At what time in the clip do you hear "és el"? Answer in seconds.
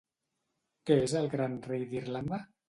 1.01-1.29